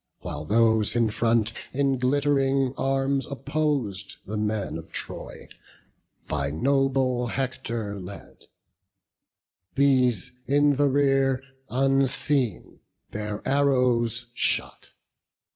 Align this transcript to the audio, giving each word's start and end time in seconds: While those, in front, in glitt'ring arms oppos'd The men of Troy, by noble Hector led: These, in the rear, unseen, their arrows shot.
While 0.21 0.45
those, 0.45 0.95
in 0.95 1.11
front, 1.11 1.53
in 1.73 1.99
glitt'ring 1.99 2.73
arms 2.75 3.27
oppos'd 3.27 4.15
The 4.25 4.35
men 4.35 4.79
of 4.79 4.91
Troy, 4.91 5.47
by 6.27 6.49
noble 6.49 7.27
Hector 7.27 7.99
led: 7.99 8.45
These, 9.75 10.31
in 10.47 10.77
the 10.77 10.87
rear, 10.89 11.43
unseen, 11.69 12.79
their 13.11 13.47
arrows 13.47 14.25
shot. 14.33 14.89